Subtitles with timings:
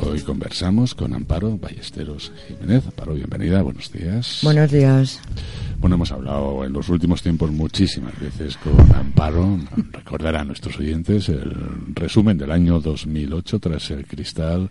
[0.00, 2.86] Hoy conversamos con Amparo Ballesteros Jiménez.
[2.86, 4.40] Amparo, bienvenida, buenos días.
[4.42, 5.20] Buenos días.
[5.84, 9.58] Bueno, hemos hablado en los últimos tiempos muchísimas veces con Amparo.
[9.92, 11.52] Recordar a nuestros oyentes el
[11.94, 14.70] resumen del año 2008 tras el cristal.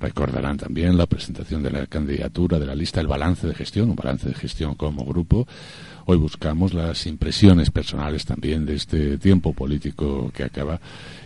[0.00, 3.96] Recordarán también la presentación de la candidatura de la lista, el balance de gestión, un
[3.96, 5.46] balance de gestión como grupo.
[6.06, 10.78] Hoy buscamos las impresiones personales también de este tiempo político que acaba,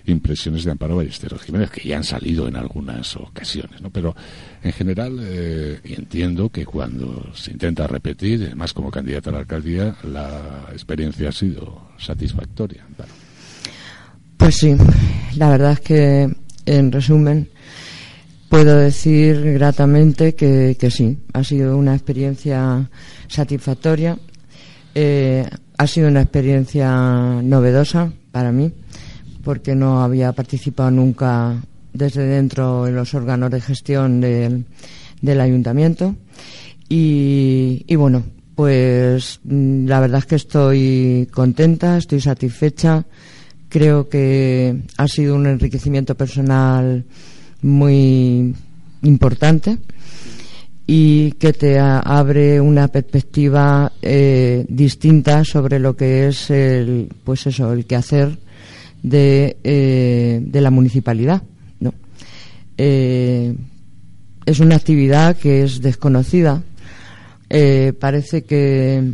[0.07, 3.91] impresiones de Amparo Ballesteros Jiménez, que ya han salido en algunas ocasiones, ¿no?
[3.91, 4.15] Pero
[4.63, 10.69] en general, eh, entiendo que cuando se intenta repetir, además como candidata la alcaldía, la
[10.73, 12.85] experiencia ha sido satisfactoria.
[14.37, 14.77] Pues sí,
[15.37, 16.37] la verdad es que,
[16.67, 17.49] en resumen,
[18.49, 22.89] puedo decir gratamente que, que sí, ha sido una experiencia
[23.29, 24.17] satisfactoria
[25.01, 26.91] eh, ha sido una experiencia
[27.41, 28.73] novedosa para mí,
[29.45, 31.55] porque no había participado nunca
[31.93, 36.17] desde dentro en los órganos de gestión del, ayuntamiento.
[36.89, 38.25] Y, bueno,
[38.59, 43.05] pues mm, la verdad es que estoy contenta, estoy satisfecha.
[43.69, 47.05] Creo que ha sido un enriquecimiento personal
[47.63, 48.53] muy
[49.03, 49.79] importante
[50.89, 57.73] y que te abre una perspectiva eh, distinta sobre lo que es el pues eso
[57.73, 58.41] el quehacer
[59.05, 61.45] de, eh, de la municipalidad
[61.79, 61.95] no
[62.77, 63.55] eh,
[64.47, 66.65] es una actividad que es desconocida
[67.99, 69.13] parece que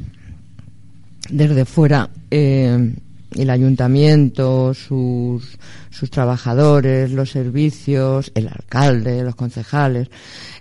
[1.30, 2.10] desde fuera
[3.34, 5.58] el ayuntamiento, sus,
[5.90, 10.08] sus trabajadores, los servicios, el alcalde, los concejales,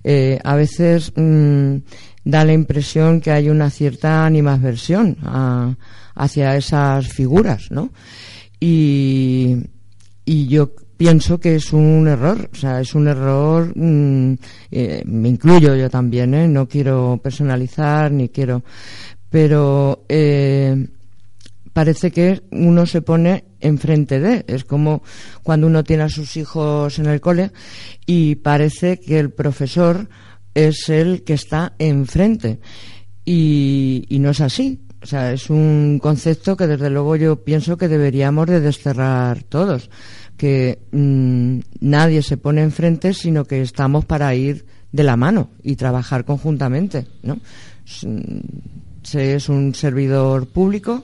[0.04, 1.78] eh, a veces mm,
[2.24, 5.18] da la impresión que hay una cierta animadversión
[6.16, 7.92] hacia esas figuras, ¿no?
[8.60, 9.58] Y,
[10.26, 14.34] y yo pienso que es un error, o sea, es un error, mm,
[14.72, 16.48] eh, me incluyo yo también, ¿eh?
[16.48, 18.64] No quiero personalizar ni quiero,
[19.30, 20.88] pero eh,
[21.74, 24.46] parece que uno se pone enfrente de.
[24.48, 25.04] Es como
[25.42, 27.52] cuando uno tiene a sus hijos en el cole
[28.06, 30.08] y parece que el profesor
[30.54, 32.60] es el que está enfrente.
[33.26, 34.80] Y, y no es así.
[35.02, 39.90] O sea, es un concepto que desde luego yo pienso que deberíamos de desterrar todos.
[40.38, 45.76] Que mm, nadie se pone enfrente, sino que estamos para ir de la mano y
[45.76, 47.40] trabajar conjuntamente, ¿no?
[49.04, 51.04] Se es un servidor público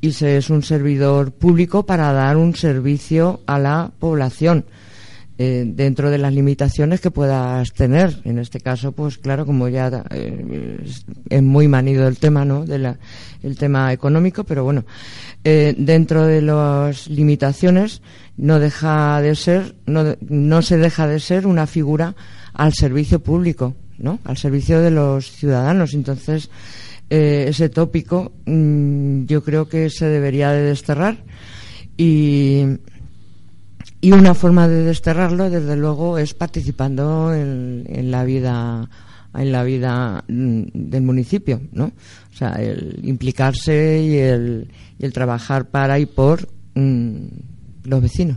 [0.00, 4.66] y se es un servidor público para dar un servicio a la población
[5.44, 8.20] eh, dentro de las limitaciones que puedas tener.
[8.22, 10.78] En este caso, pues claro, como ya eh,
[11.28, 12.64] es muy manido el tema, ¿no?
[12.64, 12.94] De
[13.42, 14.84] el tema económico, pero bueno,
[15.42, 18.02] eh, dentro de las limitaciones
[18.36, 22.14] no deja de ser, no, no se deja de ser una figura
[22.54, 24.20] al servicio público, ¿no?
[24.22, 25.92] Al servicio de los ciudadanos.
[25.92, 26.50] Entonces,
[27.10, 31.16] ese tópico mm, yo creo que se debería de desterrar
[31.96, 32.78] y,
[34.02, 38.90] y una forma de desterrarlo desde luego es participando en, la vida
[39.32, 44.68] en la vida mm, del municipio no o sea el implicarse y el,
[44.98, 47.26] el trabajar para y por mm,
[47.84, 48.36] los vecinos.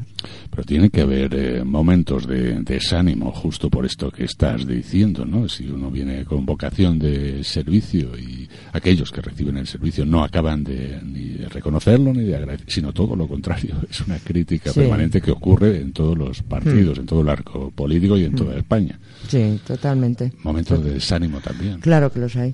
[0.50, 5.48] Pero tiene que haber eh, momentos de, desánimo justo por esto que estás diciendo, ¿no?
[5.48, 10.64] Si uno viene con vocación de servicio y aquellos que reciben el servicio no acaban
[10.64, 15.22] de ni de reconocerlo ni de agradecer, sino todo lo contrario, es una crítica permanente
[15.22, 17.02] que ocurre en todos los partidos, hmm.
[17.02, 18.60] en todo el arco político y en toda hmm.
[18.60, 19.00] España.
[19.28, 20.32] Sí, totalmente.
[20.44, 21.80] Momentos de desánimo también.
[21.80, 22.54] Claro que los hay.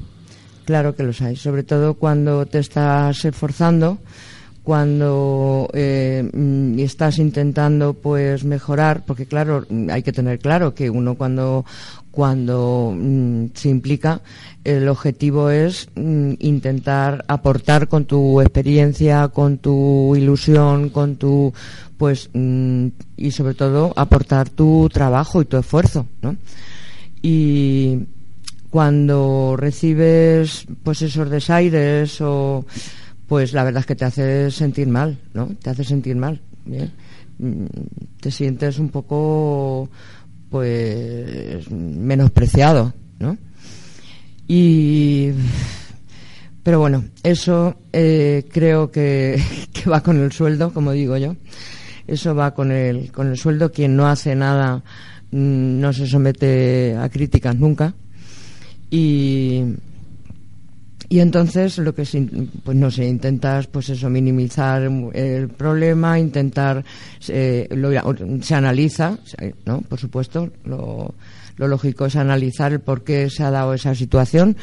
[0.66, 4.00] Claro que los hay, sobre todo cuando te estás esforzando
[4.64, 11.16] cuando eh, mm, estás intentando pues mejorar porque claro hay que tener claro que uno
[11.16, 11.66] cuando
[12.12, 14.22] cuando mm, se implica
[14.63, 21.54] el objetivo es mm, intentar aportar con tu experiencia con tu ilusión con tu
[21.98, 26.36] pues y sobre todo aportar tu trabajo y tu esfuerzo ¿no?
[27.24, 28.00] y
[28.69, 32.66] cuando recibes pues esos desaires o
[33.31, 35.48] pues la verdad es que te hace sentir mal, ¿no?
[35.63, 36.42] Te hace sentir mal.
[37.38, 37.63] Mm,
[38.19, 39.89] te sientes un poco,
[40.50, 43.38] pues, menospreciado, ¿no?
[44.50, 45.30] Y.
[46.62, 49.42] Pero bueno, eso eh, creo que,
[49.72, 51.38] que, va con el sueldo, como digo yo.
[52.07, 53.72] Eso va con el, con el sueldo.
[53.72, 54.83] Quien no hace nada
[55.31, 57.94] mm, no se somete a críticas nunca.
[58.89, 59.63] Y,
[61.12, 62.22] y entonces lo que se,
[62.63, 66.86] pues no sé, intentas pues eso minimizar el problema, intentar
[67.28, 67.68] eh,
[68.42, 69.18] se analiza,
[69.66, 69.81] ¿no?
[69.81, 71.13] Por supuesto, lo,
[71.58, 74.56] lo lógico es analizar el por qué se ha dado esa situación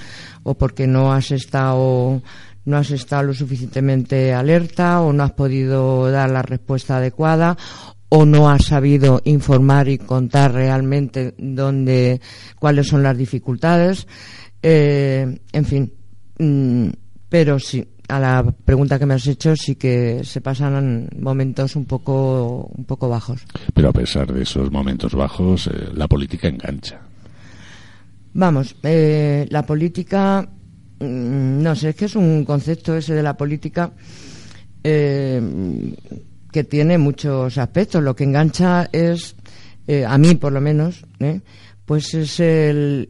[0.43, 2.23] o porque no has estado
[2.65, 7.59] no has estado lo suficientemente alerta o no has podido dar la respuesta adecuada
[8.09, 12.23] o no has sabido informar y contar realmente dónde
[12.59, 14.07] cuáles son las dificultades
[14.63, 15.98] eh, en fin
[16.39, 16.89] Mm,
[17.29, 21.85] pero sí, a la pregunta que me has hecho sí que se pasan momentos un
[21.85, 23.45] poco un poco bajos.
[23.75, 27.01] Pero a pesar de esos momentos bajos, eh, la política engancha.
[28.33, 30.49] Vamos, eh, la política,
[31.01, 33.93] mm, no sé, es que es un concepto ese de la política
[34.83, 35.43] eh,
[36.51, 38.03] que tiene muchos aspectos.
[38.03, 39.37] Lo que engancha es,
[40.07, 41.05] a mí por lo menos,
[41.89, 43.09] pues es el,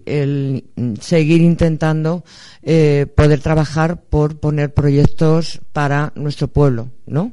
[1.00, 2.22] seguir intentando
[2.62, 7.32] eh, poder trabajar por poner proyectos para nuestro pueblo, ¿no?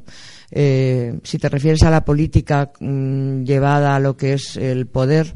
[0.50, 5.34] Eh, si te refieres a la política mm, llevada a lo que es el poder,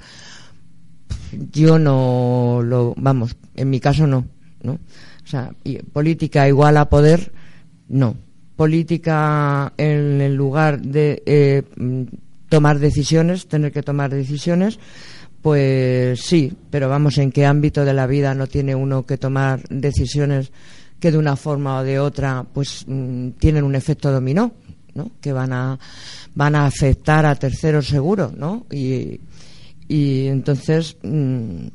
[1.52, 4.26] yo no lo, vamos, en mi caso no,
[4.64, 4.72] ¿no?
[4.72, 5.54] O sea,
[5.92, 7.30] política igual a poder,
[7.88, 8.16] no.
[8.56, 12.02] Política en el lugar de eh, mm,
[12.48, 14.80] tomar decisiones, tener que tomar decisiones,
[15.42, 19.62] pues sí, pero vamos, ¿en qué ámbito de la vida no tiene uno que tomar
[19.68, 20.52] decisiones
[20.98, 24.52] que de una forma o de otra pues mm, tienen un efecto dominó,
[24.94, 25.12] ¿no?
[25.20, 25.78] Que van a
[26.34, 28.66] van a afectar a terceros seguros, ¿no?
[28.70, 29.18] Y,
[29.88, 31.66] entonces mm,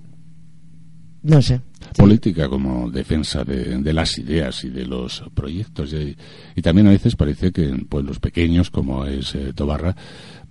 [1.24, 1.60] no sé.
[1.98, 5.94] Política como defensa de, las ideas y de los proyectos.
[5.94, 6.16] Y,
[6.56, 9.96] y, también a veces parece que en pueblos pequeños, como es eh, Tobarra,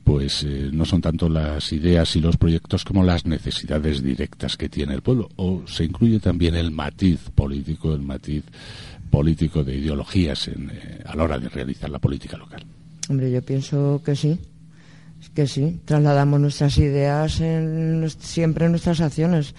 [0.05, 4.69] pues eh, no son tanto las ideas y los proyectos como las necesidades directas que
[4.69, 5.31] tiene el pueblo.
[5.37, 8.45] O se incluye también el matiz político, el matiz
[9.11, 12.63] político de ideologías en, eh, a la hora de realizar la política local.
[13.09, 14.39] Hombre, yo pienso que sí,
[15.35, 15.81] que sí.
[15.87, 19.55] Trasladamos nuestras ideas en, siempre en nuestras acciones.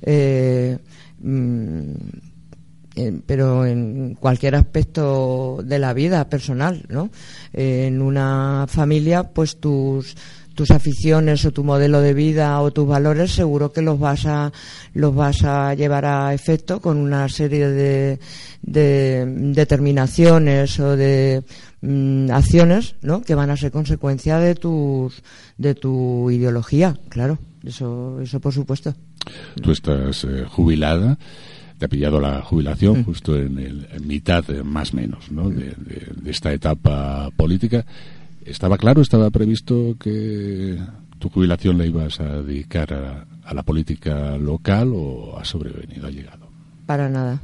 [0.00, 0.78] Eh,
[1.20, 1.92] mm,
[3.26, 7.10] pero en cualquier aspecto de la vida personal, ¿no?
[7.52, 10.14] en una familia, pues tus
[10.54, 14.52] tus aficiones o tu modelo de vida o tus valores seguro que los vas a
[14.94, 18.20] los vas a llevar a efecto con una serie de,
[18.62, 21.42] de determinaciones o de
[21.80, 23.22] mm, acciones ¿no?
[23.22, 25.22] que van a ser consecuencia de tus
[25.56, 28.94] de tu ideología claro eso eso por supuesto
[29.62, 31.18] tú estás eh, jubilada
[31.82, 33.04] te ha pillado la jubilación mm.
[33.04, 35.50] justo en, el, mitad, eh, más o menos, ¿no?
[35.50, 35.74] De,
[36.26, 37.84] esta etapa política.
[38.44, 40.78] ¿Estaba claro, estaba previsto que
[41.18, 46.10] tu jubilación la ibas a dedicar a, a la política local o ha sobrevenido, ha
[46.10, 46.46] llegado?
[46.86, 47.40] Para nada.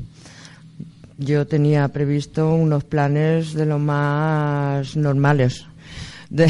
[1.16, 5.66] Yo tenía previsto unos planes de lo más normales.
[6.30, 6.48] De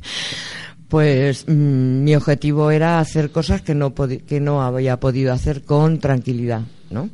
[0.88, 5.98] pues mm, mi objetivo era hacer cosas que no, que no había podido hacer con
[5.98, 6.62] tranquilidad,
[6.92, 7.10] ¿no?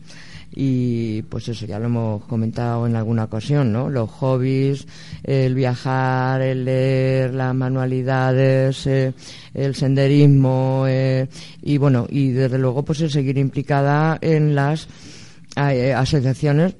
[0.51, 3.91] Y pues eso ya lo hemos comentado en alguna ocasión, ¿no?
[3.91, 4.87] Los hobbies,
[5.23, 9.13] el viajar, el leer, las manualidades, eh,
[9.55, 11.29] el senderismo eh,
[11.63, 14.89] y bueno, y desde luego pues el seguir implicada en las
[15.57, 16.75] eh, asociaciones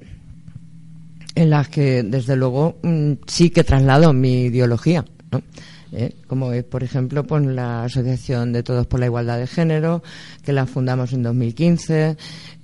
[1.35, 5.41] en las que desde luego mm, sí que traslado mi ideología, ¿no?
[5.91, 6.15] ¿Eh?
[6.27, 10.03] como es, por ejemplo, pues, la Asociación de Todos por la Igualdad de Género,
[10.43, 12.17] que la fundamos en 2015,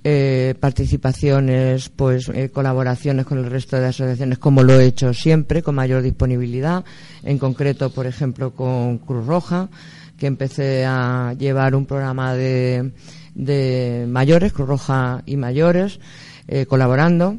[0.04, 5.62] eh, participaciones, pues eh, colaboraciones con el resto de asociaciones, como lo he hecho siempre,
[5.62, 6.84] con mayor disponibilidad,
[7.22, 9.68] en concreto, por ejemplo, con Cruz Roja,
[10.16, 12.92] que empecé a llevar un programa de,
[13.34, 16.00] de mayores, Cruz Roja y mayores,
[16.68, 17.38] colaborando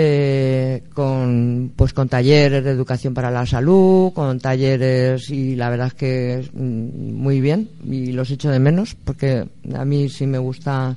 [0.00, 5.88] eh, con pues con talleres de educación para la salud, con talleres y la verdad
[5.88, 10.38] es que mm, muy bien y los echo de menos porque a mí sí me
[10.38, 10.96] gusta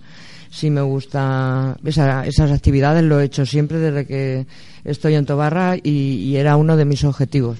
[0.51, 4.45] sí me gusta esas actividades lo he hecho siempre desde que
[4.83, 7.57] estoy en Tobarra y, era uno de mis objetivos.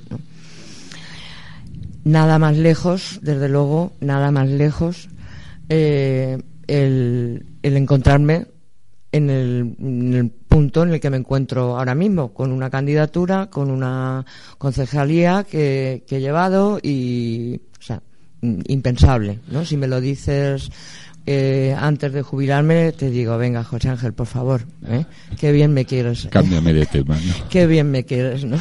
[2.04, 5.10] Nada más lejos, desde luego, nada más lejos
[5.70, 8.46] eh, el, el encontrarme
[9.12, 14.26] en el, punto en el que me encuentro ahora mismo, con una candidatura, con una
[14.58, 18.02] concejalía que, he llevado y, o sea,
[18.42, 19.66] impensable, ¿no?
[19.66, 20.72] Si me lo dices
[21.26, 25.06] eh, antes de jubilarme, te digo, venga, José Ángel, por favor, ¿eh?
[25.40, 26.28] Qué bien me quieres.
[26.32, 27.18] Cámbiame de tema,
[27.50, 28.58] Qué bien me quieres, ¿no?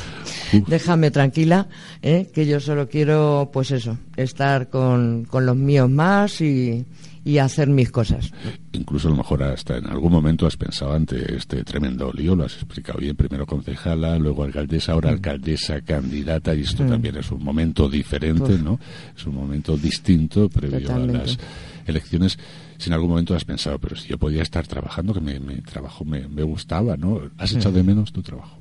[0.67, 1.69] déjame tranquila,
[2.03, 2.29] ¿eh?
[2.35, 6.85] que yo solo quiero, pues eso, estar con, con los míos más y,
[7.25, 8.33] y hacer mis cosas.
[8.73, 12.45] Incluso a lo mejor hasta en algún momento has pensado ante este tremendo lío, lo
[12.45, 15.15] has explicado bien, primero concejala, luego alcaldesa, ahora mm.
[15.15, 16.89] alcaldesa candidata, y esto mm.
[16.89, 18.79] también es un momento diferente, ¿no?
[19.17, 21.39] Es un momento distinto previo a las
[21.87, 22.39] elecciones.
[22.79, 26.05] Si en algún momento has pensado, pero si yo podía estar trabajando, que mi, trabajo
[26.05, 27.21] me, gustaba, ¿no?
[27.37, 28.59] ¿Has echado de menos tu trabajo?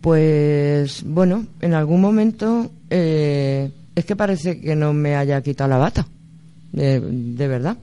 [0.00, 5.78] Pues bueno, en algún momento eh, es que parece que no me haya quitado la
[5.78, 6.06] bata
[6.72, 7.76] de, verdad.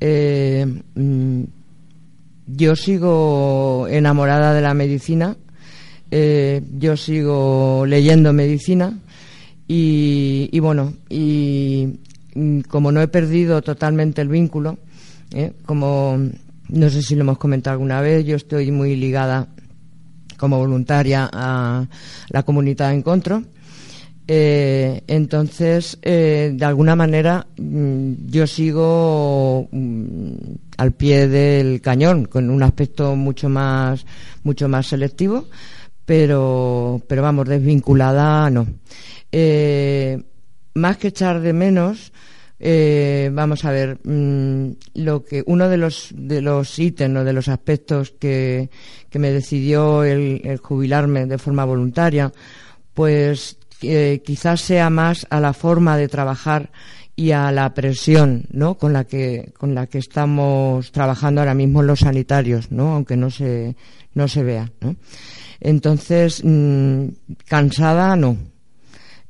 [0.00, 1.42] Eh, mm,
[2.46, 5.36] yo sigo enamorada de la medicina,
[6.10, 8.98] eh, yo sigo leyendo medicina.
[9.74, 11.88] Y, bueno, y
[12.34, 14.78] mm, como no he perdido totalmente el vínculo,
[15.32, 16.18] eh, como
[16.68, 19.48] no sé si lo hemos comentado alguna vez, yo estoy muy ligada
[20.36, 21.86] como voluntaria a
[22.28, 23.44] la comunidad Encontro
[24.34, 30.32] eh, entonces, eh, de alguna manera, mm, yo sigo mm,
[30.78, 34.06] al pie del cañón, con un aspecto mucho más,
[34.42, 35.48] mucho más selectivo,
[36.06, 38.66] pero, pero vamos, desvinculada no.
[39.30, 40.22] Eh,
[40.76, 42.10] más que echar de menos,
[43.32, 47.48] vamos a ver, mm, lo que uno de los de los ítems o de los
[47.48, 48.70] aspectos que,
[49.10, 52.32] que me decidió el jubilarme de forma voluntaria,
[52.94, 53.58] pues
[54.24, 56.70] quizás sea más a la forma de trabajar
[57.14, 58.76] y a la presión ¿no?
[58.78, 63.30] con la que con la que estamos trabajando ahora mismo los sanitarios no aunque no
[63.30, 63.76] se
[64.14, 64.96] no se vea ¿no?
[65.60, 67.08] entonces mm,
[67.46, 68.36] cansada no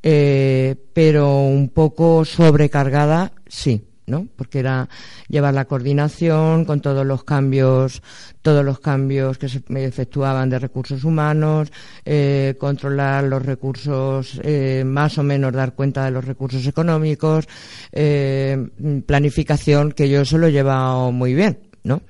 [0.03, 4.27] eh, pero un poco sobrecargada sí ¿no?
[4.37, 4.89] Porque era
[5.29, 8.03] llevar la coordinación con todos los cambios,
[8.43, 11.73] todos los cambios que se efectuaban de recursos humanos,
[12.05, 17.47] eh, controlar los recursos, eh, más o menos dar cuenta de los recursos económicos,
[17.93, 18.69] eh,
[19.07, 22.03] planificación, que yo eso lo he llevado muy bien, ¿no?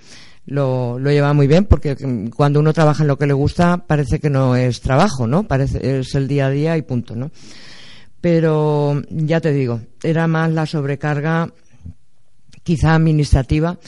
[0.45, 1.97] Lo, lo lleva muy bien porque
[2.35, 5.47] cuando uno trabaja en lo que le gusta parece que no es trabajo, ¿no?
[5.47, 7.31] Parece, es el día a día y punto, ¿no?
[8.21, 11.53] Pero ya te digo, era más la sobrecarga
[12.63, 13.79] quizá administrativa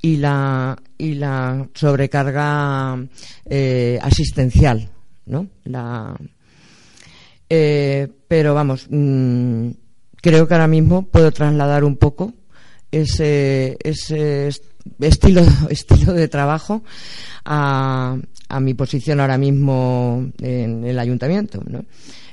[0.00, 2.98] y la y la sobrecarga
[3.46, 4.88] eh, asistencial
[5.26, 6.16] no la
[7.48, 9.70] eh, pero vamos mm,
[10.16, 12.34] creo que ahora mismo puedo trasladar un poco
[12.90, 14.50] ese ese
[15.00, 16.82] estilo estilo de trabajo
[17.44, 18.16] a,
[18.48, 21.84] a mi posición ahora mismo en el ayuntamiento ¿no?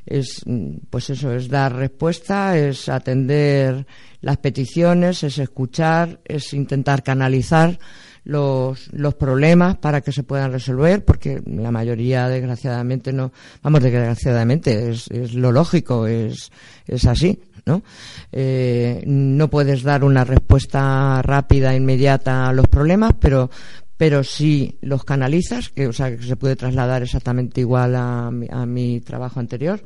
[0.05, 0.43] Es
[0.89, 3.85] pues eso es dar respuesta es atender
[4.21, 7.79] las peticiones es escuchar es intentar canalizar
[8.23, 13.31] los, los problemas para que se puedan resolver porque la mayoría desgraciadamente no
[13.61, 16.51] vamos desgraciadamente es, es lo lógico es
[16.87, 17.83] es así ¿no?
[18.31, 23.49] Eh, no puedes dar una respuesta rápida, inmediata a los problemas, pero,
[24.01, 28.99] pero si los canalizas, que, o sea, que se puede trasladar exactamente igual a mi,
[29.01, 29.79] trabajo anterior.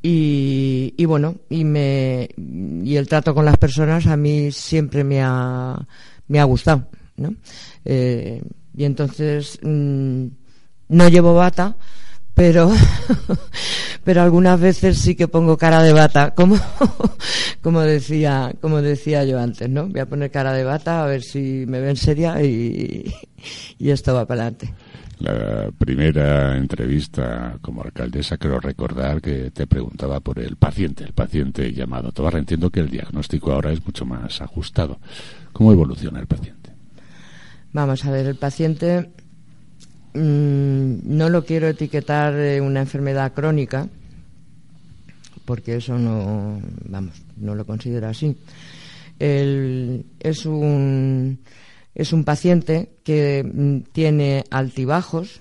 [0.00, 5.76] Y, bueno, y, me, y el trato con las personas a mí siempre me ha,
[6.28, 7.34] me ha gustado, ¿no?
[7.84, 8.40] Eh,
[8.76, 10.26] y entonces mm,
[10.90, 11.76] no llevo bata,
[12.34, 12.70] pero
[14.04, 16.56] pero algunas veces sí que pongo cara de bata como
[17.62, 21.22] como decía como decía yo antes no voy a poner cara de bata a ver
[21.22, 23.12] si me ven seria y,
[23.78, 24.72] y esto va para adelante.
[25.18, 31.74] La primera entrevista como alcaldesa quiero recordar que te preguntaba por el paciente el paciente
[31.74, 32.38] llamado Tobarra.
[32.38, 34.98] Entiendo que el diagnóstico ahora es mucho más ajustado.
[35.52, 36.60] Cómo evoluciona el paciente
[37.72, 39.10] vamos a ver el paciente
[40.14, 43.88] Mm, no lo quiero etiquetar de una enfermedad crónica,
[45.44, 48.36] porque eso no, vamos, no lo considero así.
[49.18, 51.38] es un
[51.94, 55.40] es un paciente que mm, tiene altibajos,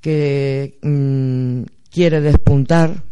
[0.00, 3.02] que mm, quiere despuntar,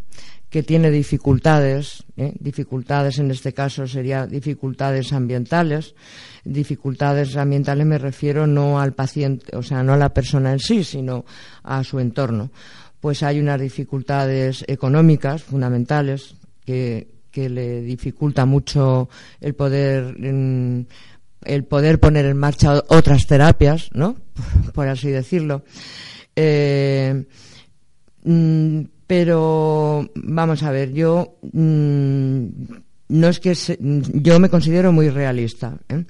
[0.50, 2.32] que tiene dificultades, ¿eh?
[2.38, 5.94] dificultades en este caso serían dificultades ambientales.
[6.50, 10.82] Dificultades ambientales me refiero no al paciente, o sea, no a la persona en sí,
[10.82, 11.24] sino
[11.62, 12.50] a su entorno.
[13.00, 19.08] Pues hay unas dificultades económicas fundamentales que, que le dificulta mucho
[19.40, 20.16] el poder
[21.44, 24.16] el poder poner en marcha otras terapias, ¿no?
[24.74, 25.64] Por así decirlo.
[26.34, 27.24] Eh,
[28.24, 32.46] mm, pero vamos a ver, yo mm,
[33.08, 36.04] no es que yo me considero muy realista, ¿eh?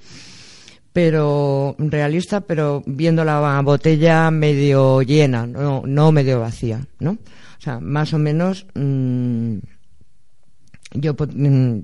[0.92, 7.12] Pero realista, pero viendo la botella medio llena, no, no medio vacía, ¿no?
[7.12, 9.58] O sea, más o menos mm,
[10.94, 11.78] yo mm,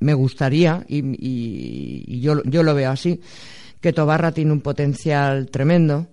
[0.00, 3.20] me gustaría, y, yo, yo lo veo así,
[3.80, 6.08] que Tobarra tiene un potencial tremendo.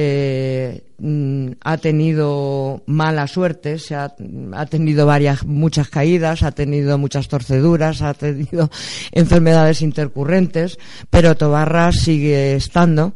[0.00, 4.14] Eh, mm, ha tenido mala suerte, se ha,
[4.52, 8.70] ha, tenido varias, muchas caídas, ha tenido muchas torceduras, ha tenido
[9.10, 10.78] enfermedades intercurrentes,
[11.10, 13.12] pero Tobarra sigue estando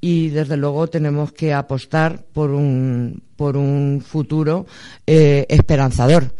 [0.00, 4.64] y desde luego tenemos que apostar por un, por un futuro
[5.06, 6.34] eh, esperanzador.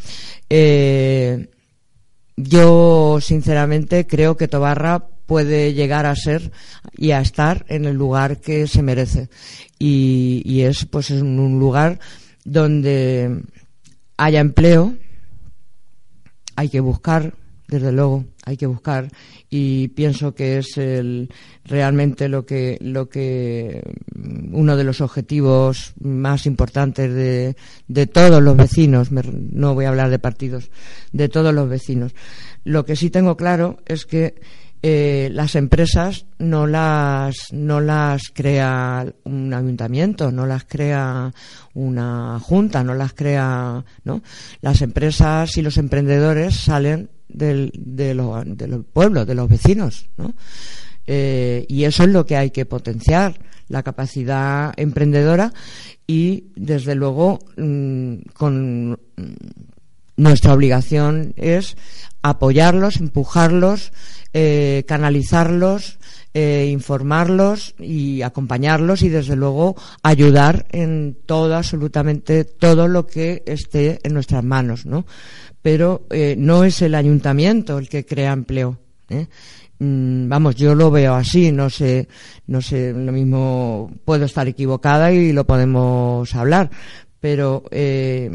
[0.49, 1.51] Eh,
[2.35, 6.53] yo, sinceramente, creo que Tobarra puede llegar a ser
[6.97, 9.29] y a estar en el lugar que se merece.
[9.79, 11.99] Y, es, pues, en un lugar
[12.45, 13.43] donde
[14.17, 14.95] haya empleo,
[16.57, 17.35] hay que buscar,
[17.67, 19.09] desde luego, hay que buscar
[19.49, 21.31] y pienso que es el,
[21.65, 23.83] realmente lo que lo que
[24.51, 30.11] uno de los objetivos más importantes de, de todos los vecinos no voy a hablar
[30.11, 30.71] de partidos
[31.13, 32.15] de todos los vecinos
[32.65, 34.35] lo que sí tengo claro es que
[34.85, 41.33] eh, las empresas no las no las crea un ayuntamiento no las crea
[41.75, 44.23] una junta no las crea no
[44.61, 48.45] las empresas y los emprendedores salen del, de, los
[48.93, 50.35] pueblos de los vecinos no
[51.07, 55.53] eh, y eso es lo que hay que potenciar la capacidad emprendedora
[56.09, 58.99] y desde luego mm, con
[60.17, 61.77] nuestra obligación es
[62.23, 63.93] apoyarlos, empujarlos,
[64.33, 65.99] eh, canalizarlos,
[66.35, 73.99] eh, informarlos y acompañarlos y desde luego ayudar en todo, absolutamente todo lo que esté
[74.03, 75.05] en nuestras manos, ¿no?
[75.61, 78.79] Pero eh, no es el ayuntamiento el que crea empleo.
[79.79, 82.09] Mm, vamos, yo lo veo así, no sé,
[82.47, 86.71] no sé, lo mismo puedo estar equivocada y lo podemos hablar,
[87.23, 88.29] pero eh,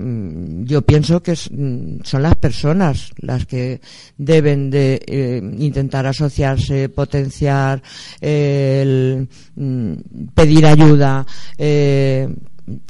[0.64, 3.82] yo pienso que son las personas las que
[4.18, 7.84] deben de eh, intentar asociarse, potenciar,
[8.22, 9.94] el, mm,
[10.34, 11.26] pedir ayuda
[11.58, 12.34] eh,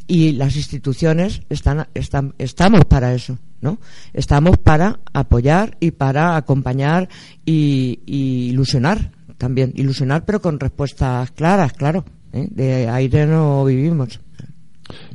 [0.06, 3.80] y las instituciones están, están, estamos para eso, ¿no?
[4.14, 7.10] Estamos para apoyar y para acompañar
[7.44, 12.06] y, y ilusionar también, ilusionar pero con respuestas claras, claro.
[12.32, 14.20] De aire no vivimos.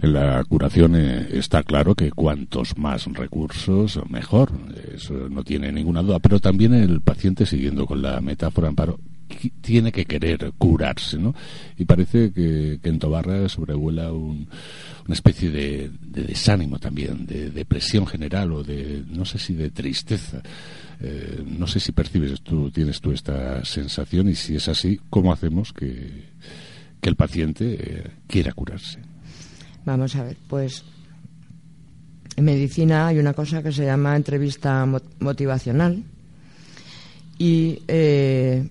[0.01, 4.51] En la curación eh, está claro que cuantos más recursos, mejor.
[4.95, 6.19] Eso no tiene ninguna duda.
[6.19, 8.99] Pero también el paciente, siguiendo con la metáfora, Amparo,
[9.61, 11.35] tiene que querer curarse, ¿no?
[11.79, 14.47] Y parece que, en Tobarra sobrevuela una
[15.09, 20.43] especie de, desánimo también, de depresión general o de, no sé si de tristeza.
[21.01, 25.33] Eh, no sé si percibes tú, tienes tú esta sensación y si es así, ¿cómo
[25.33, 26.31] hacemos que,
[27.03, 29.01] el paciente eh, quiera curarse?
[29.85, 30.85] Vamos a ver, pues
[32.37, 34.87] en medicina hay una cosa que se llama entrevista
[35.21, 36.05] motivacional
[37.37, 38.68] y eh,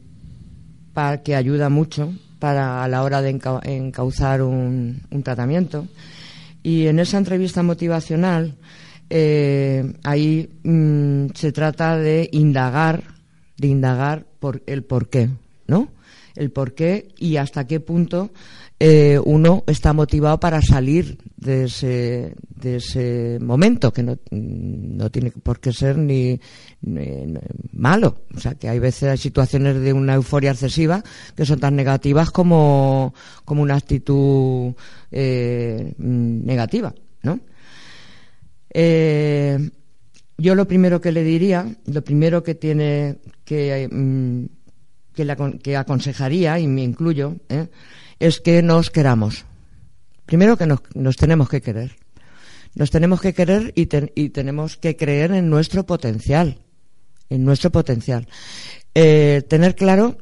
[0.93, 5.87] para, que ayuda mucho para a la hora de encauzar un, tratamiento.
[6.63, 8.55] Y en esa entrevista motivacional
[9.09, 13.03] eh, ahí mm, se trata de indagar,
[13.57, 15.29] de indagar por el por qué,
[15.67, 15.89] ¿no?
[16.35, 18.31] El por qué y hasta qué punto
[18.83, 24.17] eh, uno está motivado para salir de ese, de ese momento, que no,
[25.11, 26.39] tiene por qué ser ni,
[27.73, 28.23] malo.
[28.35, 31.03] O sea, que hay veces hay situaciones de una euforia excesiva
[31.35, 33.13] que son tan negativas como,
[33.45, 34.73] como una actitud
[35.11, 37.39] eh, negativa, ¿no?
[38.73, 39.69] Eh,
[40.39, 44.45] yo lo primero que le diría, lo primero que tiene que, mm,
[45.13, 47.67] que, que aconsejaría, y me incluyo, ¿eh?
[48.19, 49.45] es que nos queramos.
[50.25, 51.97] Primero que nos, tenemos que querer.
[52.75, 53.87] Nos tenemos que querer y,
[54.29, 56.59] tenemos que creer en nuestro potencial.
[57.29, 58.27] En nuestro potencial.
[58.95, 60.17] Eh, tener claro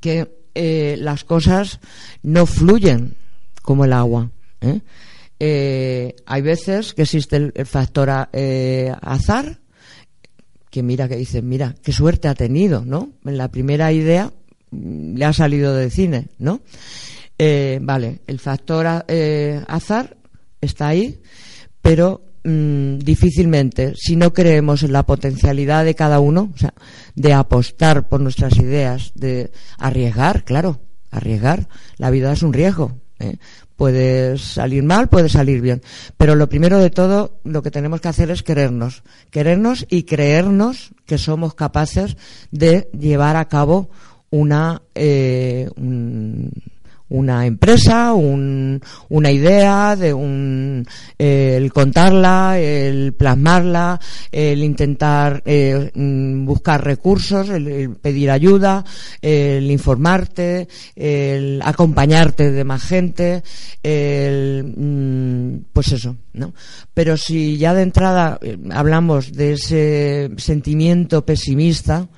[0.00, 1.80] que eh, las cosas
[2.22, 3.16] no fluyen
[3.62, 4.30] como el agua.
[4.60, 9.60] hay veces que existe el, factor azar,
[10.74, 13.10] que mira, que dice, mira, qué suerte ha tenido, ¿no?
[13.24, 14.32] En la primera idea
[14.72, 16.62] le ha salido de cine, ¿no?
[17.38, 20.16] Eh, vale, el factor eh, azar
[20.60, 21.20] está ahí,
[21.80, 26.74] pero mm, difícilmente, si no creemos en la potencialidad de cada uno, o sea,
[27.14, 30.80] de apostar por nuestras ideas, de arriesgar, claro,
[31.12, 32.98] arriesgar, la vida es un riesgo.
[33.20, 33.36] ¿eh?
[33.76, 35.82] Puede salir mal, puede salir bien.
[36.16, 39.02] Pero lo primero de todo, lo que tenemos que hacer es querernos.
[39.30, 42.16] Querernos y creernos que somos capaces
[42.50, 43.90] de llevar a cabo
[44.30, 45.68] una, eh,
[47.08, 50.86] una empresa, una idea, de un,
[51.18, 54.00] el contarla, el plasmarla,
[54.32, 58.84] el intentar eh, mm, buscar recursos, el, pedir ayuda,
[59.20, 63.42] el informarte, el acompañarte de más gente,
[63.82, 66.54] el, mm, pues eso, ¿no?
[66.94, 72.08] Pero si ya de entrada eh, hablamos de ese sentimiento pesimista,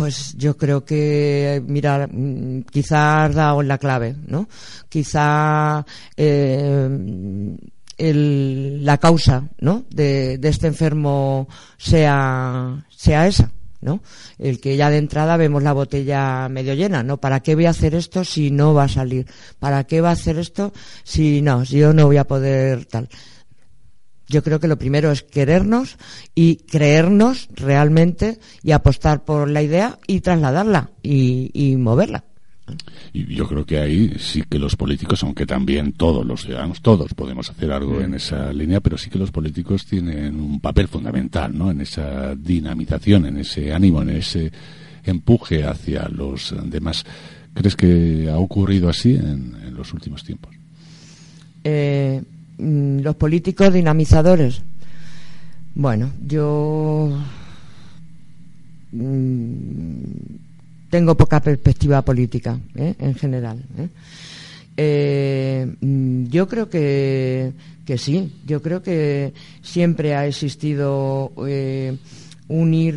[0.00, 4.48] pues yo creo que, mira, mm, quizá has la clave, ¿no?
[4.88, 5.84] Quizá
[6.16, 6.88] eh,
[7.98, 9.84] la causa, ¿no?
[9.90, 13.50] De, este enfermo sea, sea esa,
[13.82, 14.00] ¿no?
[14.38, 17.18] El que ya de entrada vemos la botella medio llena, ¿no?
[17.18, 19.26] ¿Para qué voy a hacer esto si no va a salir?
[19.58, 20.72] ¿Para qué va a hacer esto
[21.04, 23.10] si no, si yo no voy a poder tal?
[24.30, 25.96] Yo creo que lo primero es querernos
[26.36, 32.22] y creernos realmente y apostar por la idea y trasladarla y, moverla.
[33.12, 37.12] Y yo creo que ahí sí que los políticos, aunque también todos los ciudadanos, todos
[37.14, 41.58] podemos hacer algo en esa línea, pero sí que los políticos tienen un papel fundamental,
[41.58, 41.72] ¿no?
[41.72, 44.52] En esa dinamización, en ese ánimo, en ese
[45.02, 47.04] empuje hacia los demás.
[47.52, 50.54] ¿Crees que ha ocurrido así en, en los últimos tiempos?
[51.64, 54.62] Eh, Mm, los políticos dinamizadores.
[55.74, 57.18] Bueno, yo
[58.92, 60.02] mm,
[60.90, 62.94] tengo poca perspectiva política ¿eh?
[62.98, 63.62] en general.
[63.78, 63.88] ¿eh?
[64.76, 67.52] Eh, mm, yo creo que,
[67.86, 71.32] que, sí, yo creo que siempre ha existido
[72.50, 72.96] unir,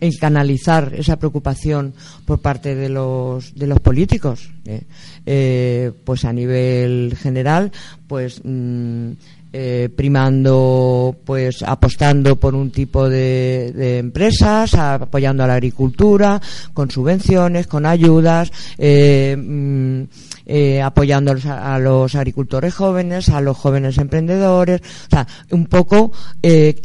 [0.00, 1.92] el canalizar esa preocupación
[2.24, 4.82] por parte de los, de los políticos, ¿eh?
[5.26, 7.72] Eh, pues a nivel general,
[8.06, 9.10] pues mm,
[9.52, 16.40] eh, primando, pues apostando por un tipo de, de, empresas, apoyando a la agricultura,
[16.72, 20.02] con subvenciones, con ayudas, mm,
[20.46, 26.80] eh, apoyando a los, agricultores jóvenes, a los jóvenes emprendedores, o sea, un poco, eh,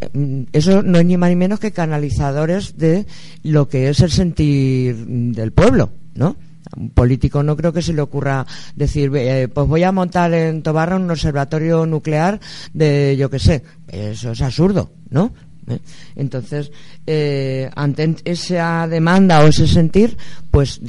[0.54, 3.06] eso no es ni más ni menos que canalizadores de
[3.44, 6.36] lo que es el sentir del pueblo, ¿no?
[6.78, 8.46] un político no creo que se le ocurra
[8.76, 12.40] decir, eh, pues voy a montar en Tobarra un observatorio nuclear
[12.74, 15.34] de, yo qué sé, eso es absurdo, ¿no?
[15.70, 15.80] ¿Eh?
[16.16, 16.72] Entonces,
[17.06, 20.18] eh, ante esa demanda o ese sentir,
[20.52, 20.82] pues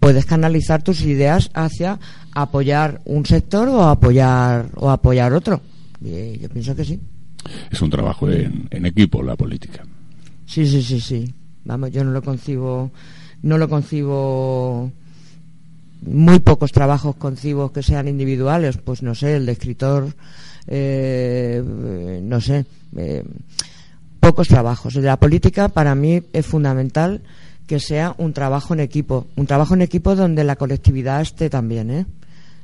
[0.00, 1.98] puedes canalizar tus ideas hacia
[2.32, 5.60] apoyar un sector o apoyar o apoyar otro.
[6.00, 7.00] yo pienso que sí.
[7.70, 9.84] Es un trabajo en, en equipo la política.
[10.46, 11.34] Sí, sí, sí, sí.
[11.64, 12.90] Vamos, yo no lo concibo,
[13.42, 14.90] no lo concibo
[16.02, 20.14] muy pocos trabajos concibo que sean individuales, pues no sé, el de escritor,
[20.66, 22.64] eh, no sé,
[22.96, 23.24] eh,
[24.22, 24.94] pocos trabajos.
[24.94, 27.22] La política para mí es fundamental
[27.66, 31.90] que sea un trabajo en equipo, un trabajo en equipo donde la colectividad esté también,
[31.90, 32.06] ¿eh?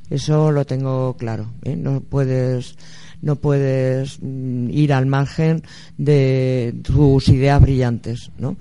[0.09, 1.51] Eso lo tengo claro.
[1.63, 1.75] ¿eh?
[1.75, 2.75] No puedes
[3.21, 5.61] no puedes mm, ir al margen
[5.97, 8.55] de tus ideas brillantes, ¿no?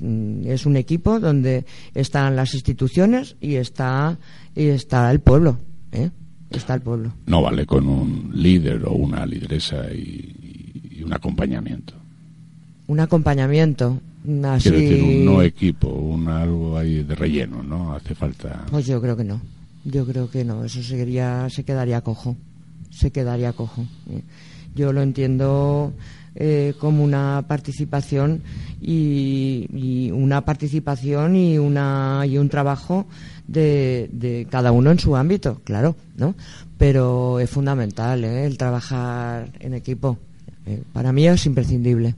[0.00, 4.18] Mm, es un equipo donde están las instituciones y está
[4.56, 5.58] y está el pueblo,
[5.92, 6.10] ¿eh?
[6.50, 7.12] Está el pueblo.
[7.26, 11.97] No vale con un líder o una lideresa y un acompañamiento
[12.88, 14.00] un acompañamiento.
[14.44, 14.70] Así...
[14.70, 17.94] decir, un no equipo, un algo ahí de relleno, ¿no?
[17.94, 18.66] Hace falta.
[18.70, 19.40] Pues yo creo que no.
[19.84, 20.64] Yo creo que no.
[20.64, 22.36] Eso seguiría, se quedaría cojo.
[22.90, 23.86] Se quedaría cojo.
[24.74, 25.92] Yo lo entiendo
[26.34, 28.42] eh, como una participación
[28.80, 33.06] y, una participación y una y un trabajo
[33.46, 36.34] de, de, cada uno en su ámbito, claro, ¿no?
[36.76, 38.46] Pero es fundamental ¿eh?
[38.46, 40.18] el trabajar en equipo.
[40.66, 42.14] Eh, para mí es imprescindible.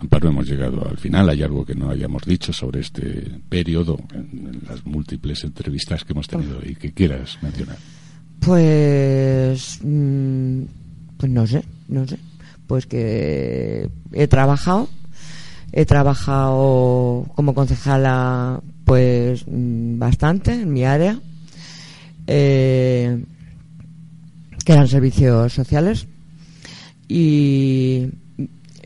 [0.00, 1.28] Amparo, hemos llegado al final.
[1.28, 6.28] ¿Hay algo que no hayamos dicho sobre este periodo en, las múltiples entrevistas que hemos
[6.28, 7.76] tenido y que quieras mencionar?
[8.40, 10.62] Pues, mm,
[11.16, 12.18] pues no sé, no sé.
[12.66, 14.88] Pues que he trabajado,
[15.72, 21.18] he trabajado como concejala, pues mm, bastante en mi área,
[22.26, 23.24] eh,
[24.64, 26.06] que eran servicios sociales
[27.08, 28.06] y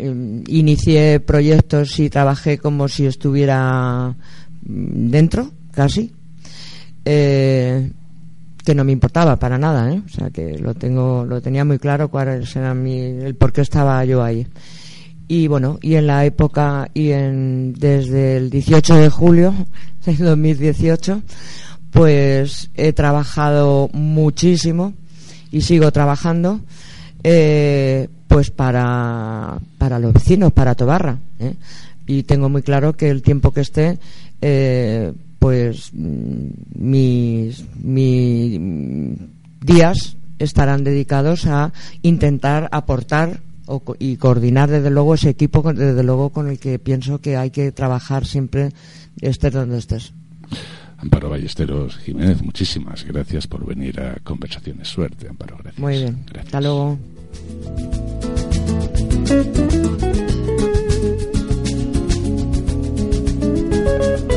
[0.00, 4.16] Em, inicié proyectos y trabajé como si estuviera
[4.62, 6.12] mm, dentro, casi,
[7.04, 7.92] eh,
[8.64, 10.00] que no me importaba para nada, ¿eh?
[10.04, 13.60] o sea que lo tengo, lo tenía muy claro cuál era mi, el por qué
[13.60, 14.46] estaba yo ahí.
[15.28, 19.54] Y bueno, y en la época y en desde el 18 de julio
[20.06, 21.22] de 2018,
[21.90, 24.94] pues he trabajado muchísimo
[25.50, 26.60] y sigo trabajando.
[27.22, 31.18] Eh, pues para, para los vecinos, para Tobarra.
[31.40, 31.54] ¿eh?
[32.06, 33.98] Y tengo muy claro que el tiempo que esté,
[34.40, 38.60] eh, pues mm, mis, mis
[39.60, 43.40] días estarán dedicados a intentar aportar
[43.98, 47.72] y coordinar desde luego ese equipo desde luego con el que pienso que hay que
[47.72, 48.70] trabajar siempre
[49.20, 50.12] estés donde estés.
[50.98, 54.86] Amparo Ballesteros Jiménez, muchísimas gracias por venir a Conversaciones.
[54.86, 55.80] Suerte, Amparo, gracias.
[55.80, 56.22] Muy bien.
[56.26, 56.46] Gracias.
[56.46, 56.98] Hasta luego.
[63.82, 64.29] Thank you.